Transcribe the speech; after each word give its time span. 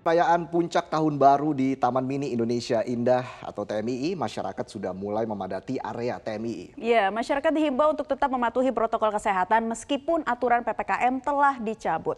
Perayaan 0.00 0.48
puncak 0.48 0.88
tahun 0.88 1.20
baru 1.20 1.52
di 1.52 1.76
Taman 1.76 2.00
Mini 2.08 2.32
Indonesia 2.32 2.80
Indah 2.88 3.20
atau 3.44 3.68
TMII, 3.68 4.16
masyarakat 4.16 4.64
sudah 4.64 4.96
mulai 4.96 5.28
memadati 5.28 5.76
area 5.76 6.16
TMII. 6.16 6.72
Ya, 6.80 7.12
masyarakat 7.12 7.52
dihimbau 7.52 7.92
untuk 7.92 8.08
tetap 8.08 8.32
mematuhi 8.32 8.72
protokol 8.72 9.12
kesehatan 9.12 9.68
meskipun 9.68 10.24
aturan 10.24 10.64
PPKM 10.64 11.20
telah 11.20 11.60
dicabut. 11.60 12.16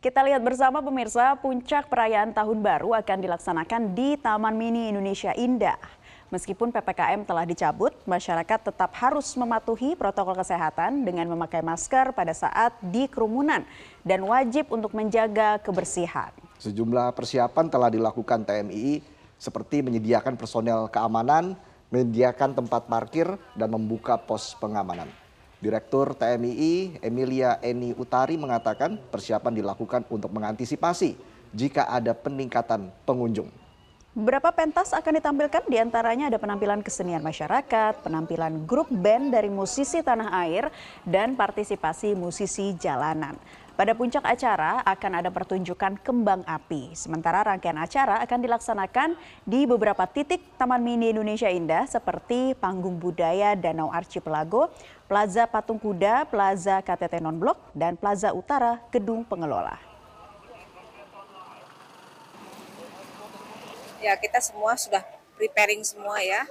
Kita 0.00 0.24
lihat 0.24 0.40
bersama 0.40 0.80
pemirsa, 0.80 1.36
puncak 1.36 1.92
perayaan 1.92 2.32
tahun 2.32 2.64
baru 2.64 2.96
akan 2.96 3.18
dilaksanakan 3.20 3.92
di 3.92 4.16
Taman 4.16 4.56
Mini 4.56 4.88
Indonesia 4.88 5.36
Indah. 5.36 5.76
Meskipun 6.32 6.72
PPKM 6.72 7.28
telah 7.28 7.44
dicabut, 7.44 7.92
masyarakat 8.08 8.72
tetap 8.72 8.96
harus 8.96 9.28
mematuhi 9.36 9.92
protokol 9.92 10.40
kesehatan 10.40 11.04
dengan 11.04 11.28
memakai 11.28 11.60
masker 11.60 12.16
pada 12.16 12.32
saat 12.32 12.72
di 12.80 13.04
kerumunan 13.12 13.60
dan 14.08 14.24
wajib 14.24 14.72
untuk 14.72 14.96
menjaga 14.96 15.60
kebersihan. 15.60 16.32
Sejumlah 16.58 17.14
persiapan 17.14 17.70
telah 17.70 17.86
dilakukan 17.86 18.42
TMII 18.42 18.98
seperti 19.38 19.78
menyediakan 19.86 20.34
personel 20.34 20.90
keamanan, 20.90 21.54
menyediakan 21.94 22.58
tempat 22.58 22.90
parkir, 22.90 23.30
dan 23.54 23.70
membuka 23.70 24.18
pos 24.18 24.58
pengamanan. 24.58 25.06
Direktur 25.58 26.14
TMII 26.14 27.02
Emilia 27.02 27.58
Eni 27.62 27.94
Utari 27.94 28.38
mengatakan 28.38 28.98
persiapan 29.10 29.54
dilakukan 29.54 30.02
untuk 30.10 30.30
mengantisipasi 30.34 31.18
jika 31.54 31.86
ada 31.90 32.14
peningkatan 32.14 32.90
pengunjung. 33.02 33.50
Beberapa 34.16 34.48
pentas 34.56 34.96
akan 34.96 35.20
ditampilkan 35.20 35.68
di 35.68 35.76
antaranya 35.76 36.32
ada 36.32 36.40
penampilan 36.40 36.80
kesenian 36.80 37.20
masyarakat, 37.20 38.00
penampilan 38.00 38.64
grup 38.64 38.88
band 38.88 39.36
dari 39.36 39.52
musisi 39.52 40.00
tanah 40.00 40.32
air, 40.48 40.72
dan 41.04 41.36
partisipasi 41.36 42.16
musisi 42.16 42.72
jalanan. 42.80 43.36
Pada 43.78 43.94
puncak 43.94 44.26
acara 44.26 44.82
akan 44.82 45.22
ada 45.22 45.30
pertunjukan 45.30 46.02
kembang 46.02 46.42
api. 46.48 46.98
Sementara 46.98 47.46
rangkaian 47.46 47.78
acara 47.78 48.18
akan 48.26 48.42
dilaksanakan 48.42 49.14
di 49.46 49.70
beberapa 49.70 50.02
titik 50.10 50.42
Taman 50.58 50.82
Mini 50.82 51.14
Indonesia 51.14 51.46
Indah 51.46 51.86
seperti 51.86 52.58
Panggung 52.58 52.98
Budaya 52.98 53.54
Danau 53.54 53.92
Archipelago, 53.94 54.72
Plaza 55.06 55.46
Patung 55.46 55.78
Kuda, 55.78 56.26
Plaza 56.26 56.82
KTT 56.82 57.22
Non 57.22 57.38
Blok, 57.38 57.70
dan 57.70 57.94
Plaza 57.94 58.34
Utara 58.34 58.82
Gedung 58.90 59.22
Pengelola. 59.22 59.87
Ya 63.98 64.14
kita 64.16 64.38
semua 64.38 64.78
sudah 64.78 65.02
preparing 65.38 65.82
semua 65.82 66.18
ya 66.22 66.46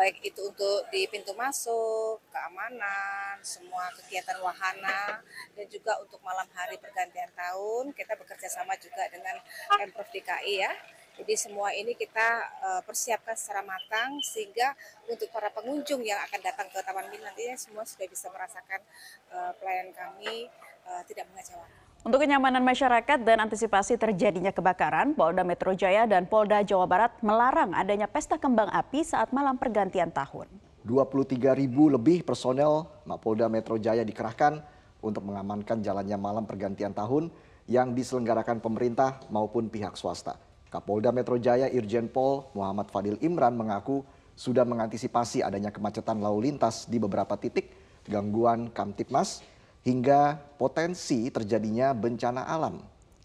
baik 0.00 0.22
itu 0.22 0.40
untuk 0.48 0.86
di 0.88 1.04
pintu 1.10 1.34
masuk, 1.34 2.22
keamanan, 2.30 3.36
semua 3.42 3.90
kegiatan 4.00 4.38
wahana, 4.40 5.20
dan 5.52 5.66
juga 5.68 5.98
untuk 6.00 6.22
malam 6.22 6.46
hari 6.54 6.78
pergantian 6.78 7.28
tahun 7.34 7.92
kita 7.92 8.14
bekerja 8.16 8.48
sama 8.48 8.78
juga 8.78 9.04
dengan 9.10 9.36
Pemprov 9.76 10.08
DKI 10.08 10.54
ya. 10.62 10.72
Jadi 11.20 11.36
semua 11.36 11.68
ini 11.76 11.92
kita 11.92 12.48
uh, 12.64 12.80
persiapkan 12.80 13.36
secara 13.36 13.60
matang 13.60 14.16
sehingga 14.24 14.72
untuk 15.04 15.28
para 15.28 15.52
pengunjung 15.52 16.00
yang 16.00 16.16
akan 16.24 16.40
datang 16.40 16.72
ke 16.72 16.80
Taman 16.80 17.12
Mini 17.12 17.20
nantinya 17.20 17.60
semua 17.60 17.84
sudah 17.84 18.08
bisa 18.08 18.32
merasakan 18.32 18.80
uh, 19.28 19.52
pelayanan 19.60 19.92
kami 19.92 20.48
uh, 20.88 21.04
tidak 21.04 21.28
mengecewakan. 21.28 21.89
Untuk 22.00 22.24
kenyamanan 22.24 22.64
masyarakat 22.64 23.28
dan 23.28 23.44
antisipasi 23.44 24.00
terjadinya 24.00 24.48
kebakaran, 24.56 25.12
Polda 25.12 25.44
Metro 25.44 25.76
Jaya 25.76 26.08
dan 26.08 26.24
Polda 26.24 26.64
Jawa 26.64 26.88
Barat 26.88 27.12
melarang 27.20 27.76
adanya 27.76 28.08
pesta 28.08 28.40
kembang 28.40 28.72
api 28.72 29.04
saat 29.04 29.36
malam 29.36 29.60
pergantian 29.60 30.08
tahun. 30.08 30.48
23 30.88 31.60
ribu 31.60 31.92
lebih 31.92 32.24
personel 32.24 32.88
Mapolda 33.04 33.52
Metro 33.52 33.76
Jaya 33.76 34.00
dikerahkan 34.00 34.64
untuk 35.04 35.28
mengamankan 35.28 35.84
jalannya 35.84 36.16
malam 36.16 36.48
pergantian 36.48 36.96
tahun 36.96 37.28
yang 37.68 37.92
diselenggarakan 37.92 38.64
pemerintah 38.64 39.20
maupun 39.28 39.68
pihak 39.68 39.92
swasta. 40.00 40.40
Kapolda 40.72 41.12
Metro 41.12 41.36
Jaya 41.36 41.68
Irjen 41.68 42.08
Pol 42.08 42.48
Muhammad 42.56 42.88
Fadil 42.88 43.20
Imran 43.20 43.60
mengaku 43.60 44.08
sudah 44.32 44.64
mengantisipasi 44.64 45.44
adanya 45.44 45.68
kemacetan 45.68 46.16
lalu 46.16 46.48
lintas 46.48 46.88
di 46.88 46.96
beberapa 46.96 47.36
titik, 47.36 47.68
gangguan 48.08 48.72
Kamtipmas, 48.72 49.44
hingga 49.84 50.36
potensi 50.60 51.32
terjadinya 51.32 51.96
bencana 51.96 52.44
alam. 52.44 52.80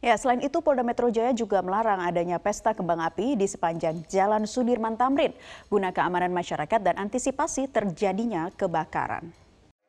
Ya, 0.06 0.14
selain 0.22 0.44
itu 0.46 0.62
Polda 0.62 0.86
Metro 0.86 1.10
Jaya 1.10 1.34
juga 1.34 1.66
melarang 1.66 1.98
adanya 1.98 2.38
pesta 2.38 2.78
kembang 2.78 3.02
api 3.02 3.34
di 3.34 3.50
sepanjang 3.50 4.06
Jalan 4.06 4.46
Sudirman 4.46 4.94
Tamrin 5.00 5.34
guna 5.66 5.90
keamanan 5.90 6.30
masyarakat 6.30 6.78
dan 6.78 6.96
antisipasi 7.02 7.66
terjadinya 7.74 8.54
kebakaran. 8.54 9.34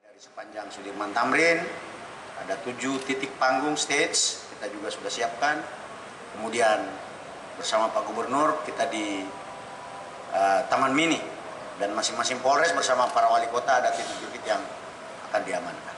Dari 0.01 0.17
sepanjang 0.17 0.73
Sudirman 0.73 1.13
Tamrin 1.13 1.61
ada 2.41 2.57
tujuh 2.65 2.97
titik 3.05 3.29
panggung 3.37 3.77
stage 3.77 4.41
kita 4.57 4.73
juga 4.73 4.89
sudah 4.89 5.13
siapkan. 5.13 5.61
Kemudian 6.33 6.81
bersama 7.61 7.93
Pak 7.93 8.09
Gubernur 8.09 8.65
kita 8.65 8.89
di 8.89 9.21
uh, 10.33 10.61
Taman 10.73 10.97
Mini 10.97 11.21
dan 11.77 11.93
masing-masing 11.93 12.41
Polres 12.41 12.73
bersama 12.73 13.05
para 13.13 13.29
wali 13.29 13.53
kota 13.53 13.85
ada 13.85 13.93
titik-titik 13.93 14.49
yang 14.49 14.65
akan 15.29 15.45
diamankan 15.45 15.96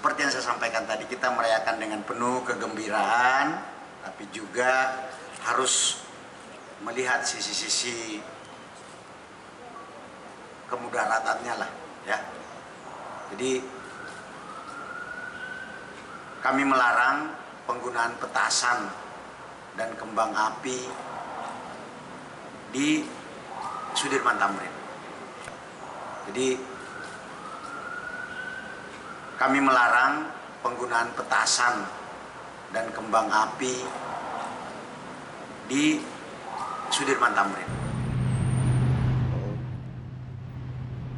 seperti 0.00 0.24
yang 0.24 0.32
saya 0.32 0.56
sampaikan 0.56 0.88
tadi 0.88 1.04
kita 1.04 1.28
merayakan 1.28 1.76
dengan 1.76 2.00
penuh 2.08 2.40
kegembiraan 2.48 3.52
tapi 4.00 4.24
juga 4.32 4.96
harus 5.44 6.00
melihat 6.80 7.20
sisi-sisi 7.20 8.16
kemudaratannya 10.72 11.52
lah 11.52 11.70
ya. 12.08 12.16
Jadi 13.36 13.60
kami 16.40 16.64
melarang 16.64 17.36
penggunaan 17.68 18.16
petasan 18.16 18.88
dan 19.76 19.92
kembang 20.00 20.32
api 20.32 20.80
di 22.72 23.04
Sudirman 23.92 24.40
Tamrin. 24.40 24.74
Jadi 26.32 26.79
kami 29.40 29.56
melarang 29.56 30.28
penggunaan 30.60 31.08
petasan 31.16 31.88
dan 32.76 32.92
kembang 32.92 33.24
api 33.32 33.72
di 35.64 35.96
Sudirman 36.92 37.32
Tamrin. 37.32 37.64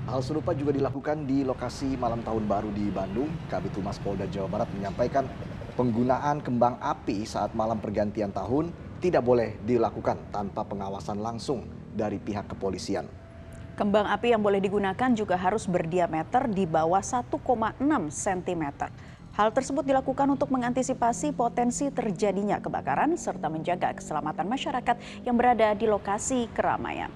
Hal 0.06 0.22
serupa 0.22 0.54
juga 0.54 0.70
dilakukan 0.70 1.26
di 1.26 1.42
lokasi 1.42 1.98
malam 1.98 2.22
tahun 2.22 2.46
baru 2.46 2.70
di 2.70 2.94
Bandung. 2.94 3.26
Kabit 3.50 3.74
Humas 3.74 3.98
Polda 3.98 4.30
Jawa 4.30 4.46
Barat 4.46 4.70
menyampaikan 4.70 5.26
penggunaan 5.74 6.46
kembang 6.46 6.78
api 6.78 7.26
saat 7.26 7.58
malam 7.58 7.82
pergantian 7.82 8.30
tahun 8.30 8.70
tidak 9.02 9.26
boleh 9.26 9.58
dilakukan 9.66 10.30
tanpa 10.30 10.62
pengawasan 10.62 11.18
langsung 11.18 11.66
dari 11.90 12.22
pihak 12.22 12.46
kepolisian. 12.54 13.21
Kembang 13.72 14.04
api 14.04 14.36
yang 14.36 14.44
boleh 14.44 14.60
digunakan 14.60 15.10
juga 15.16 15.32
harus 15.40 15.64
berdiameter 15.64 16.44
di 16.44 16.68
bawah 16.68 17.00
1,6 17.00 17.80
cm. 18.12 18.64
Hal 19.32 19.48
tersebut 19.48 19.80
dilakukan 19.80 20.28
untuk 20.28 20.52
mengantisipasi 20.52 21.32
potensi 21.32 21.88
terjadinya 21.88 22.60
kebakaran 22.60 23.16
serta 23.16 23.48
menjaga 23.48 23.96
keselamatan 23.96 24.44
masyarakat 24.44 25.24
yang 25.24 25.40
berada 25.40 25.72
di 25.72 25.88
lokasi 25.88 26.52
keramaian. 26.52 27.08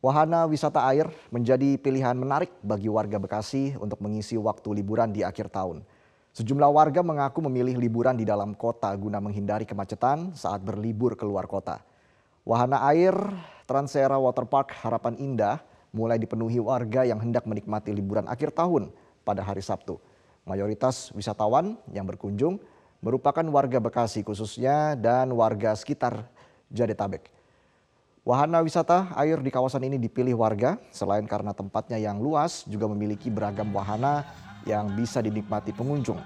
Wahana 0.00 0.48
wisata 0.48 0.80
air 0.88 1.12
menjadi 1.28 1.76
pilihan 1.76 2.16
menarik 2.16 2.48
bagi 2.64 2.88
warga 2.88 3.20
Bekasi 3.20 3.76
untuk 3.76 4.00
mengisi 4.00 4.40
waktu 4.40 4.72
liburan 4.72 5.12
di 5.12 5.20
akhir 5.20 5.52
tahun. 5.52 5.84
Sejumlah 6.32 6.72
warga 6.72 7.04
mengaku 7.04 7.44
memilih 7.44 7.76
liburan 7.76 8.16
di 8.16 8.24
dalam 8.24 8.56
kota 8.56 8.88
guna 8.96 9.20
menghindari 9.20 9.68
kemacetan 9.68 10.32
saat 10.32 10.64
berlibur 10.64 11.12
keluar 11.12 11.44
kota. 11.44 11.84
Wahana 12.48 12.80
air 12.88 13.12
Transera 13.70 14.18
Waterpark 14.18 14.74
Harapan 14.82 15.14
Indah 15.22 15.62
mulai 15.94 16.18
dipenuhi 16.18 16.58
warga 16.58 17.06
yang 17.06 17.22
hendak 17.22 17.46
menikmati 17.46 17.94
liburan 17.94 18.26
akhir 18.26 18.50
tahun 18.50 18.90
pada 19.22 19.46
hari 19.46 19.62
Sabtu. 19.62 20.02
Mayoritas 20.42 21.14
wisatawan 21.14 21.78
yang 21.94 22.02
berkunjung 22.02 22.58
merupakan 22.98 23.46
warga 23.46 23.78
Bekasi 23.78 24.26
khususnya 24.26 24.98
dan 24.98 25.30
warga 25.38 25.70
sekitar 25.78 26.26
Jadetabek. 26.74 27.30
Wahana 28.26 28.58
wisata 28.58 29.14
air 29.14 29.38
di 29.38 29.54
kawasan 29.54 29.86
ini 29.86 30.02
dipilih 30.02 30.34
warga 30.34 30.74
selain 30.90 31.22
karena 31.30 31.54
tempatnya 31.54 31.94
yang 31.94 32.18
luas 32.18 32.66
juga 32.66 32.90
memiliki 32.90 33.30
beragam 33.30 33.70
wahana 33.70 34.26
yang 34.66 34.90
bisa 34.98 35.22
dinikmati 35.22 35.70
pengunjung. 35.70 36.18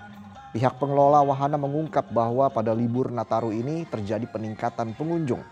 Pihak 0.57 0.81
pengelola 0.81 1.21
wahana 1.21 1.61
mengungkap 1.61 2.09
bahwa 2.09 2.49
pada 2.49 2.73
libur 2.73 3.13
Nataru 3.13 3.53
ini 3.53 3.85
terjadi 3.85 4.25
peningkatan 4.33 4.97
pengunjung 4.97 5.45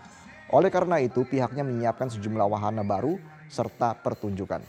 oleh 0.53 0.69
karena 0.69 1.01
itu 1.01 1.25
pihaknya 1.25 1.65
menyiapkan 1.65 2.13
sejumlah 2.13 2.45
wahana 2.45 2.85
baru 2.85 3.17
serta 3.49 3.97
pertunjukan. 3.97 4.61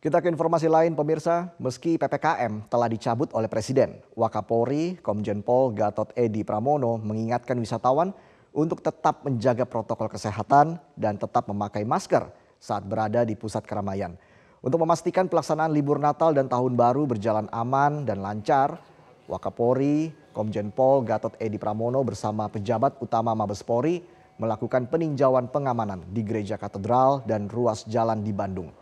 Kita 0.00 0.16
ke 0.24 0.32
informasi 0.32 0.64
lain 0.64 0.96
pemirsa, 0.96 1.52
meski 1.60 2.00
PPKM 2.00 2.72
telah 2.72 2.88
dicabut 2.88 3.28
oleh 3.36 3.52
Presiden, 3.52 4.00
Wakapolri 4.16 4.96
Komjen 5.04 5.44
Pol 5.44 5.76
Gatot 5.76 6.08
Edi 6.16 6.40
Pramono 6.40 6.96
mengingatkan 6.96 7.60
wisatawan 7.60 8.16
untuk 8.56 8.80
tetap 8.80 9.20
menjaga 9.28 9.68
protokol 9.68 10.08
kesehatan 10.08 10.80
dan 10.96 11.20
tetap 11.20 11.44
memakai 11.52 11.84
masker 11.84 12.32
saat 12.56 12.80
berada 12.88 13.28
di 13.28 13.36
pusat 13.36 13.60
keramaian. 13.68 14.16
Untuk 14.64 14.80
memastikan 14.80 15.28
pelaksanaan 15.28 15.68
libur 15.68 16.00
Natal 16.00 16.32
dan 16.32 16.48
Tahun 16.48 16.72
Baru 16.72 17.04
berjalan 17.04 17.44
aman 17.52 18.08
dan 18.08 18.24
lancar, 18.24 18.80
Wakapori, 19.28 20.16
Komjen 20.32 20.72
Pol 20.72 21.04
Gatot 21.04 21.36
Edi 21.36 21.60
Pramono 21.60 22.00
bersama 22.00 22.48
pejabat 22.48 22.96
utama 23.04 23.36
Mabes 23.36 23.60
Polri 23.60 24.00
melakukan 24.40 24.88
peninjauan 24.88 25.52
pengamanan 25.52 26.00
di 26.08 26.24
Gereja 26.24 26.56
Katedral 26.56 27.20
dan 27.28 27.52
ruas 27.52 27.84
jalan 27.84 28.24
di 28.24 28.32
Bandung. 28.32 28.72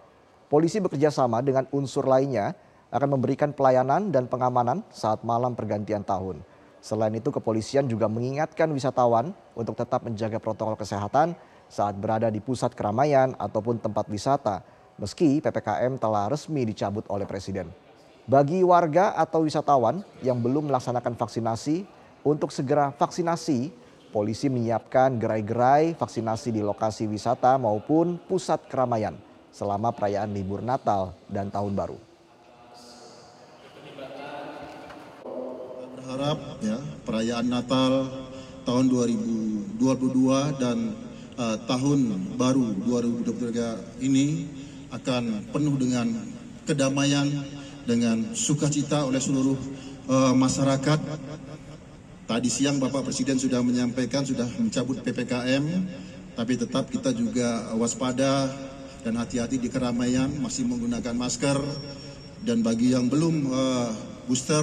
Polisi 0.46 0.78
bekerja 0.78 1.10
sama 1.10 1.42
dengan 1.42 1.66
unsur 1.74 2.06
lainnya 2.06 2.54
akan 2.94 3.18
memberikan 3.18 3.50
pelayanan 3.50 4.14
dan 4.14 4.30
pengamanan 4.30 4.86
saat 4.88 5.26
malam 5.26 5.58
pergantian 5.58 6.06
tahun. 6.06 6.40
Selain 6.78 7.12
itu, 7.12 7.34
kepolisian 7.34 7.90
juga 7.90 8.06
mengingatkan 8.06 8.70
wisatawan 8.70 9.34
untuk 9.58 9.74
tetap 9.74 10.06
menjaga 10.06 10.38
protokol 10.38 10.78
kesehatan 10.78 11.34
saat 11.66 11.98
berada 11.98 12.30
di 12.30 12.38
pusat 12.38 12.72
keramaian 12.72 13.34
ataupun 13.36 13.82
tempat 13.82 14.08
wisata, 14.08 14.62
meski 14.96 15.42
PPKM 15.42 16.00
telah 16.00 16.30
resmi 16.30 16.64
dicabut 16.64 17.04
oleh 17.10 17.26
Presiden. 17.26 17.68
Bagi 18.24 18.62
warga 18.62 19.12
atau 19.18 19.44
wisatawan 19.44 20.06
yang 20.22 20.38
belum 20.38 20.70
melaksanakan 20.70 21.18
vaksinasi, 21.18 21.84
untuk 22.26 22.54
segera 22.54 22.94
vaksinasi, 22.94 23.72
polisi 24.08 24.48
menyiapkan 24.48 25.20
gerai-gerai 25.20 25.96
vaksinasi 25.96 26.52
di 26.54 26.62
lokasi 26.64 27.04
wisata 27.04 27.60
maupun 27.60 28.16
pusat 28.16 28.64
keramaian 28.66 29.16
selama 29.52 29.92
perayaan 29.92 30.32
libur 30.32 30.64
Natal 30.64 31.12
dan 31.28 31.52
Tahun 31.52 31.72
Baru. 31.74 31.98
Berharap 35.98 36.38
ya 36.64 36.78
perayaan 37.04 37.46
Natal 37.52 37.92
tahun 38.64 38.84
2022 38.88 39.80
dan 40.60 40.92
uh, 41.36 41.56
tahun 41.68 41.98
baru 42.36 42.64
2023 42.84 44.04
ini 44.04 44.48
akan 44.92 45.52
penuh 45.52 45.76
dengan 45.76 46.08
kedamaian 46.64 47.28
dengan 47.88 48.36
sukacita 48.36 49.08
oleh 49.08 49.20
seluruh 49.20 49.56
uh, 50.08 50.36
masyarakat. 50.36 51.00
Tadi 52.28 52.52
siang 52.52 52.76
Bapak 52.76 53.08
Presiden 53.08 53.40
sudah 53.40 53.64
menyampaikan 53.64 54.20
sudah 54.20 54.44
mencabut 54.60 55.00
PPKM, 55.00 55.64
tapi 56.36 56.60
tetap 56.60 56.84
kita 56.92 57.08
juga 57.16 57.72
waspada 57.72 58.52
dan 59.00 59.16
hati-hati 59.16 59.56
di 59.56 59.72
keramaian, 59.72 60.28
masih 60.36 60.68
menggunakan 60.68 61.16
masker. 61.16 61.56
Dan 62.44 62.60
bagi 62.60 62.92
yang 62.92 63.08
belum 63.08 63.48
uh, 63.48 63.88
booster, 64.28 64.60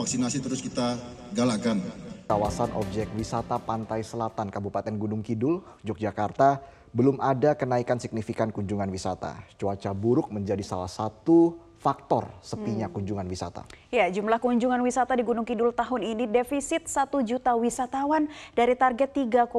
vaksinasi 0.00 0.40
terus 0.48 0.64
kita 0.64 0.96
galakkan. 1.36 1.84
Kawasan 2.24 2.72
objek 2.72 3.12
wisata 3.20 3.60
Pantai 3.60 4.00
Selatan 4.00 4.48
Kabupaten 4.48 4.96
Gunung 4.96 5.20
Kidul, 5.20 5.60
Yogyakarta 5.84 6.64
belum 6.96 7.20
ada 7.20 7.52
kenaikan 7.52 8.00
signifikan 8.00 8.48
kunjungan 8.48 8.88
wisata. 8.88 9.44
Cuaca 9.60 9.92
buruk 9.92 10.32
menjadi 10.32 10.64
salah 10.64 10.88
satu 10.88 11.60
faktor 11.84 12.32
sepinya 12.40 12.88
hmm. 12.88 12.94
kunjungan 12.96 13.26
wisata. 13.28 13.68
Ya, 13.92 14.08
jumlah 14.08 14.40
kunjungan 14.40 14.80
wisata 14.80 15.12
di 15.12 15.20
Gunung 15.20 15.44
Kidul 15.44 15.76
tahun 15.76 16.00
ini 16.00 16.24
defisit 16.24 16.88
1 16.88 17.12
juta 17.28 17.52
wisatawan 17.52 18.32
dari 18.56 18.72
target 18.72 19.12
3,8 19.12 19.52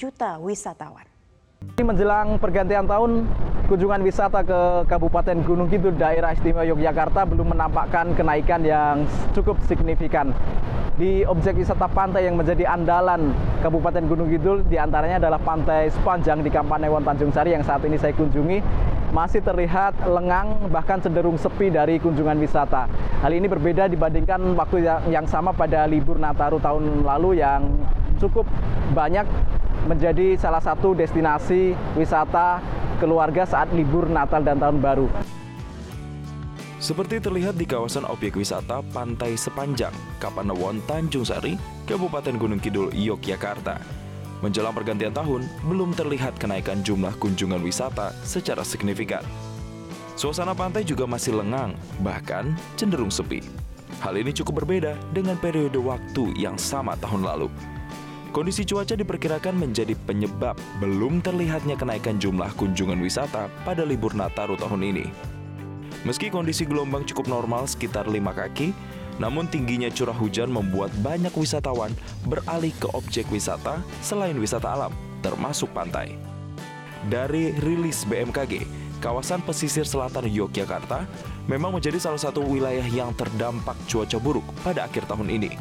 juta 0.00 0.40
wisatawan. 0.40 1.04
Ini 1.76 1.84
menjelang 1.84 2.40
pergantian 2.40 2.88
tahun, 2.88 3.28
kunjungan 3.68 4.00
wisata 4.04 4.40
ke 4.44 4.60
Kabupaten 4.88 5.36
Gunung 5.44 5.68
Kidul 5.68 5.96
daerah 5.96 6.32
istimewa 6.32 6.64
Yogyakarta 6.64 7.24
belum 7.28 7.56
menampakkan 7.56 8.16
kenaikan 8.16 8.64
yang 8.64 9.04
cukup 9.36 9.60
signifikan. 9.68 10.32
Di 10.94 11.26
objek 11.26 11.58
wisata 11.58 11.90
pantai 11.90 12.30
yang 12.30 12.38
menjadi 12.38 12.70
andalan 12.70 13.34
Kabupaten 13.64 14.04
Gunung 14.06 14.30
Kidul 14.30 14.62
di 14.68 14.78
antaranya 14.78 15.26
adalah 15.26 15.42
pantai 15.42 15.90
sepanjang 15.90 16.44
di 16.44 16.52
Kampanewon 16.54 17.02
Tanjung 17.02 17.34
Sari 17.34 17.50
yang 17.56 17.66
saat 17.66 17.82
ini 17.82 17.98
saya 17.98 18.14
kunjungi 18.14 18.62
masih 19.14 19.38
terlihat 19.46 19.94
lengang 20.10 20.66
bahkan 20.74 20.98
cenderung 20.98 21.38
sepi 21.38 21.70
dari 21.70 22.02
kunjungan 22.02 22.34
wisata. 22.42 22.90
Hal 23.22 23.30
ini 23.30 23.46
berbeda 23.46 23.86
dibandingkan 23.86 24.58
waktu 24.58 24.90
yang 25.06 25.30
sama 25.30 25.54
pada 25.54 25.86
libur 25.86 26.18
Nataru 26.18 26.58
tahun 26.58 27.06
lalu 27.06 27.38
yang 27.38 27.78
cukup 28.18 28.42
banyak 28.90 29.22
menjadi 29.86 30.34
salah 30.34 30.58
satu 30.58 30.98
destinasi 30.98 31.78
wisata 31.94 32.58
keluarga 32.98 33.46
saat 33.46 33.70
libur 33.70 34.10
Natal 34.10 34.42
dan 34.42 34.58
Tahun 34.58 34.82
Baru. 34.82 35.06
Seperti 36.82 37.16
terlihat 37.16 37.56
di 37.56 37.64
kawasan 37.64 38.04
objek 38.04 38.36
wisata 38.36 38.84
Pantai 38.92 39.40
Sepanjang, 39.40 39.94
Kapanewon, 40.20 40.84
Tanjung 40.84 41.24
Sari, 41.24 41.56
Kabupaten 41.88 42.36
Gunung 42.36 42.60
Kidul, 42.60 42.92
Yogyakarta. 42.92 44.03
Menjelang 44.44 44.76
pergantian 44.76 45.16
tahun, 45.16 45.48
belum 45.64 45.96
terlihat 45.96 46.36
kenaikan 46.36 46.84
jumlah 46.84 47.16
kunjungan 47.16 47.64
wisata 47.64 48.12
secara 48.28 48.60
signifikan. 48.60 49.24
Suasana 50.20 50.52
pantai 50.52 50.84
juga 50.84 51.08
masih 51.08 51.40
lengang, 51.40 51.72
bahkan 52.04 52.52
cenderung 52.76 53.08
sepi. 53.08 53.40
Hal 54.04 54.20
ini 54.20 54.36
cukup 54.36 54.60
berbeda 54.60 55.00
dengan 55.16 55.40
periode 55.40 55.80
waktu 55.80 56.36
yang 56.36 56.60
sama 56.60 56.92
tahun 57.00 57.24
lalu. 57.24 57.48
Kondisi 58.36 58.68
cuaca 58.68 58.92
diperkirakan 58.92 59.56
menjadi 59.56 59.96
penyebab 60.04 60.60
belum 60.76 61.24
terlihatnya 61.24 61.80
kenaikan 61.80 62.20
jumlah 62.20 62.52
kunjungan 62.60 63.00
wisata 63.00 63.48
pada 63.64 63.80
libur 63.80 64.12
Nataru 64.12 64.60
tahun 64.60 64.84
ini. 64.84 65.06
Meski 66.04 66.28
kondisi 66.28 66.68
gelombang 66.68 67.08
cukup 67.08 67.32
normal 67.32 67.64
sekitar 67.64 68.04
5 68.04 68.20
kaki, 68.28 68.76
namun 69.22 69.46
tingginya 69.46 69.90
curah 69.90 70.16
hujan 70.16 70.50
membuat 70.50 70.90
banyak 71.00 71.30
wisatawan 71.34 71.94
beralih 72.26 72.74
ke 72.76 72.90
objek 72.94 73.28
wisata 73.30 73.78
selain 74.02 74.34
wisata 74.38 74.70
alam, 74.70 74.92
termasuk 75.22 75.70
pantai. 75.70 76.18
Dari 77.06 77.52
rilis 77.60 78.02
BMKG, 78.08 78.64
kawasan 78.98 79.44
pesisir 79.44 79.84
selatan 79.84 80.26
Yogyakarta 80.26 81.04
memang 81.44 81.76
menjadi 81.76 82.00
salah 82.00 82.20
satu 82.20 82.40
wilayah 82.40 82.84
yang 82.88 83.12
terdampak 83.12 83.76
cuaca 83.84 84.16
buruk 84.16 84.46
pada 84.64 84.88
akhir 84.88 85.04
tahun 85.04 85.28
ini. 85.28 85.52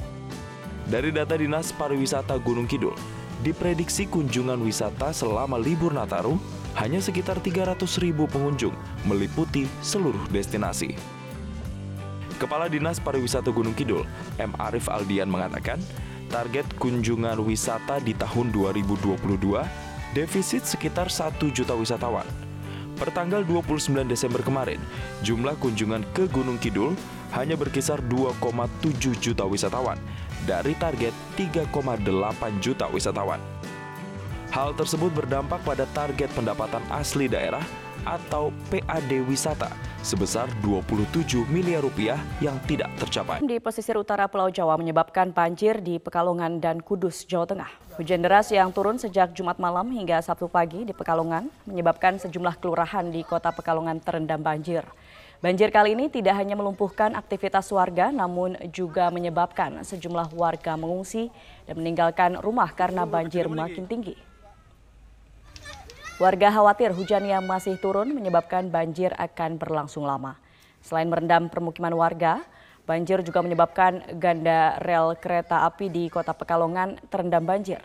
Dari 0.88 1.12
data 1.12 1.36
Dinas 1.36 1.72
Pariwisata 1.76 2.40
Gunung 2.40 2.68
Kidul, 2.68 2.96
diprediksi 3.44 4.08
kunjungan 4.08 4.60
wisata 4.64 5.12
selama 5.12 5.60
libur 5.60 5.92
Nataru 5.92 6.40
hanya 6.80 7.04
sekitar 7.04 7.38
300 7.40 7.84
ribu 8.02 8.26
pengunjung 8.26 8.74
meliputi 9.06 9.68
seluruh 9.84 10.24
destinasi. 10.32 10.96
Kepala 12.44 12.68
Dinas 12.68 13.00
Pariwisata 13.00 13.56
Gunung 13.56 13.72
Kidul, 13.72 14.04
M. 14.36 14.52
Arif 14.60 14.92
Aldian 14.92 15.32
mengatakan, 15.32 15.80
target 16.28 16.68
kunjungan 16.76 17.40
wisata 17.40 18.04
di 18.04 18.12
tahun 18.20 18.52
2022 18.52 19.16
defisit 20.12 20.68
sekitar 20.68 21.08
1 21.08 21.40
juta 21.56 21.72
wisatawan. 21.72 22.28
Pertanggal 23.00 23.48
29 23.48 23.96
Desember 24.12 24.44
kemarin, 24.44 24.76
jumlah 25.24 25.56
kunjungan 25.56 26.04
ke 26.12 26.28
Gunung 26.28 26.60
Kidul 26.60 27.00
hanya 27.32 27.56
berkisar 27.56 28.04
2,7 28.12 28.52
juta 29.24 29.48
wisatawan 29.48 29.96
dari 30.44 30.76
target 30.76 31.16
3,8 31.40 31.72
juta 32.60 32.92
wisatawan. 32.92 33.40
Hal 34.52 34.76
tersebut 34.76 35.16
berdampak 35.16 35.64
pada 35.64 35.88
target 35.96 36.28
pendapatan 36.36 36.84
asli 36.92 37.32
daerah 37.32 37.64
atau 38.04 38.52
PAD 38.68 39.24
wisata 39.32 39.93
sebesar 40.04 40.52
27 40.62 41.48
miliar 41.48 41.82
rupiah 41.82 42.20
yang 42.44 42.60
tidak 42.68 42.92
tercapai. 43.00 43.40
Di 43.40 43.58
pesisir 43.64 43.96
utara 43.96 44.28
Pulau 44.28 44.52
Jawa 44.52 44.76
menyebabkan 44.76 45.32
banjir 45.32 45.80
di 45.80 45.98
Pekalongan 45.98 46.60
dan 46.60 46.84
Kudus, 46.84 47.24
Jawa 47.24 47.48
Tengah. 47.48 47.72
Hujan 47.96 48.22
deras 48.22 48.52
yang 48.52 48.70
turun 48.76 49.00
sejak 49.00 49.32
Jumat 49.32 49.58
malam 49.58 49.88
hingga 49.90 50.20
Sabtu 50.20 50.52
pagi 50.52 50.84
di 50.84 50.92
Pekalongan 50.92 51.48
menyebabkan 51.66 52.20
sejumlah 52.20 52.60
kelurahan 52.60 53.08
di 53.08 53.24
kota 53.24 53.56
Pekalongan 53.56 54.04
terendam 54.04 54.44
banjir. 54.44 54.84
Banjir 55.44 55.76
kali 55.76 55.92
ini 55.92 56.08
tidak 56.08 56.40
hanya 56.40 56.56
melumpuhkan 56.56 57.20
aktivitas 57.20 57.68
warga, 57.76 58.16
namun 58.16 58.56
juga 58.72 59.12
menyebabkan 59.12 59.84
sejumlah 59.84 60.32
warga 60.32 60.80
mengungsi 60.80 61.28
dan 61.68 61.84
meninggalkan 61.84 62.40
rumah 62.40 62.72
karena 62.72 63.04
banjir 63.04 63.52
makin 63.52 63.84
tinggi. 63.84 64.33
Warga 66.22 66.54
khawatir 66.54 66.94
hujan 66.94 67.26
yang 67.26 67.42
masih 67.50 67.74
turun 67.82 68.14
menyebabkan 68.14 68.70
banjir 68.70 69.10
akan 69.18 69.58
berlangsung 69.58 70.06
lama. 70.06 70.38
Selain 70.86 71.10
merendam 71.10 71.50
permukiman 71.50 71.90
warga, 71.90 72.46
banjir 72.86 73.26
juga 73.26 73.42
menyebabkan 73.42 73.98
ganda 74.22 74.78
rel 74.86 75.18
kereta 75.18 75.66
api 75.66 75.90
di 75.90 76.14
kota 76.14 76.38
Pekalongan 76.38 77.02
terendam 77.10 77.42
banjir. 77.42 77.82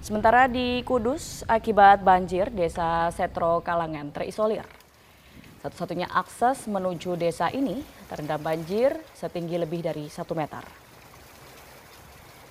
Sementara 0.00 0.48
di 0.48 0.80
Kudus, 0.80 1.44
akibat 1.44 2.00
banjir, 2.00 2.48
desa 2.48 3.12
Setro 3.12 3.60
Kalangan 3.60 4.16
terisolir. 4.16 4.64
Satu-satunya 5.60 6.08
akses 6.08 6.64
menuju 6.64 7.20
desa 7.20 7.52
ini 7.52 7.84
terendam 8.08 8.40
banjir 8.40 8.96
setinggi 9.12 9.60
lebih 9.60 9.84
dari 9.84 10.08
satu 10.08 10.32
meter. 10.32 10.83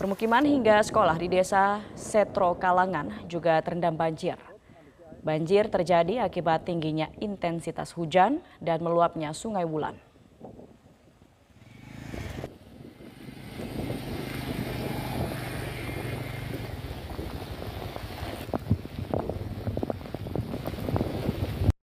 Permukiman 0.03 0.43
hingga 0.43 0.83
sekolah 0.83 1.15
di 1.15 1.31
desa 1.31 1.79
Setro 1.95 2.59
Kalangan 2.59 3.23
juga 3.31 3.55
terendam 3.63 3.95
banjir. 3.95 4.35
Banjir 5.23 5.71
terjadi 5.71 6.27
akibat 6.27 6.67
tingginya 6.67 7.07
intensitas 7.23 7.95
hujan 7.95 8.43
dan 8.59 8.83
meluapnya 8.83 9.31
sungai 9.31 9.63
Wulan. 9.63 9.95